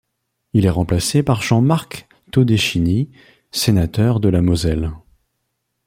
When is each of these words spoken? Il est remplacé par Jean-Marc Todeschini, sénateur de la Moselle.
Il 0.53 0.65
est 0.65 0.69
remplacé 0.71 1.21
par 1.21 1.43
Jean-Marc 1.43 2.07
Todeschini, 2.31 3.11
sénateur 3.51 4.19
de 4.19 4.29
la 4.29 4.41
Moselle. 4.41 4.93